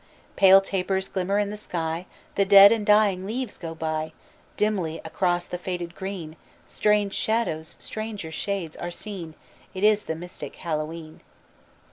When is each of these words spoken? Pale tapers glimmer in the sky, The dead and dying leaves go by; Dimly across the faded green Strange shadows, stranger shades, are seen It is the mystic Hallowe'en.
Pale 0.35 0.61
tapers 0.61 1.07
glimmer 1.09 1.37
in 1.37 1.51
the 1.51 1.55
sky, 1.55 2.07
The 2.33 2.43
dead 2.43 2.71
and 2.71 2.83
dying 2.83 3.23
leaves 3.27 3.55
go 3.59 3.75
by; 3.75 4.13
Dimly 4.57 4.99
across 5.05 5.45
the 5.45 5.59
faded 5.59 5.93
green 5.93 6.37
Strange 6.65 7.13
shadows, 7.13 7.77
stranger 7.79 8.31
shades, 8.31 8.75
are 8.75 8.89
seen 8.89 9.35
It 9.75 9.83
is 9.83 10.05
the 10.05 10.15
mystic 10.15 10.55
Hallowe'en. 10.55 11.21